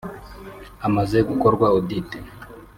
Hamaze 0.83 1.17
gukorwa 1.29 1.65
Audit 1.77 2.09